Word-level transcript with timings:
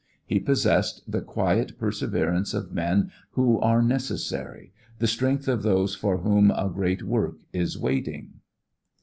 He 0.25 0.39
possessed 0.39 1.03
the 1.07 1.21
quiet 1.21 1.77
perseverance 1.77 2.55
of 2.55 2.73
men 2.73 3.11
who 3.33 3.59
are 3.59 3.83
necessary, 3.83 4.73
the 4.97 5.05
strength 5.05 5.47
of 5.47 5.61
those 5.61 5.93
for 5.93 6.17
whom 6.17 6.49
a 6.49 6.71
great 6.73 7.03
work 7.03 7.35
is 7.53 7.77
waiting. 7.77 8.39